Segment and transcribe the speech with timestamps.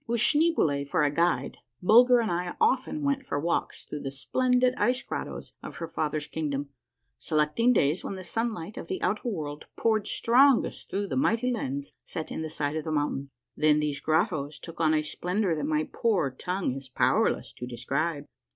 [0.07, 4.73] With Schneeboule for a guide, Bulger and I often went for walks through the splendid
[4.73, 6.69] ice grottos of her father's kingdom,
[7.19, 11.93] selecting days when the sunlight of the outer world poured strongest through the mighty lens
[12.03, 13.29] set in the side of the moun tain.
[13.55, 18.25] Then these grottos took on a splendor that my poor tongue is powerless to describe.